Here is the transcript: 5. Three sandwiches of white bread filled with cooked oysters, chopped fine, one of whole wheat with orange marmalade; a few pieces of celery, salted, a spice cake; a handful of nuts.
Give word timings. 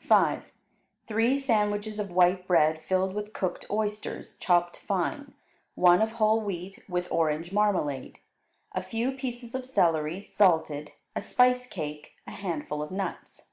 5. 0.00 0.50
Three 1.06 1.38
sandwiches 1.38 2.00
of 2.00 2.10
white 2.10 2.48
bread 2.48 2.82
filled 2.82 3.14
with 3.14 3.32
cooked 3.32 3.66
oysters, 3.70 4.34
chopped 4.38 4.76
fine, 4.76 5.32
one 5.76 6.02
of 6.02 6.10
whole 6.18 6.40
wheat 6.40 6.82
with 6.88 7.06
orange 7.08 7.52
marmalade; 7.52 8.18
a 8.72 8.82
few 8.82 9.12
pieces 9.12 9.54
of 9.54 9.64
celery, 9.64 10.26
salted, 10.28 10.90
a 11.14 11.20
spice 11.20 11.68
cake; 11.68 12.16
a 12.26 12.32
handful 12.32 12.82
of 12.82 12.90
nuts. 12.90 13.52